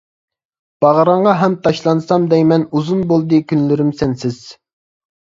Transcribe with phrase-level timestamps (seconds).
[0.83, 4.41] باغرىڭغا ھەم تاشلانسام دەيمەن، ئۇزۇن بولدى كۈنلىرىم سەنسىز.